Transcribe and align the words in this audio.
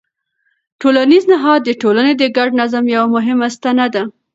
ټولنیز 0.81 1.23
نهاد 1.33 1.59
د 1.65 1.69
ټولنې 1.81 2.13
د 2.17 2.23
ګډ 2.37 2.49
نظم 2.61 2.83
یوه 2.95 3.07
مهمه 3.15 3.47
ستنه 3.55 3.85
ده. 3.93 4.03